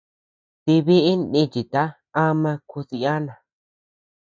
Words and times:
Ti 0.63 0.73
biʼin 0.85 1.21
nichita 1.31 1.81
ama 2.25 2.51
kudiana. 2.69 3.33